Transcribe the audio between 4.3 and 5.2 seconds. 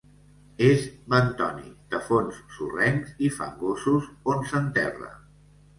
on s'enterra.